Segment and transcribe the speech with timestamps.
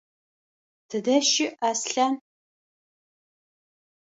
[0.89, 2.15] Тыдэ щыӏ Аслъан?